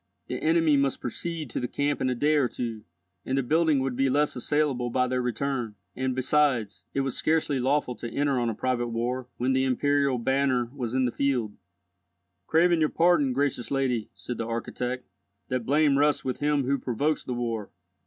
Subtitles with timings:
[0.25, 2.85] The enemy must proceed to the camp in a day or two,
[3.23, 7.59] and the building would be less assailable by their return; and, besides, it was scarcely
[7.59, 11.55] lawful to enter on a private war when the imperial banner was in the field.
[12.47, 15.07] "Craving your pardon, gracious lady," said the architect,
[15.49, 17.69] "that blame rests with him who provokes the war.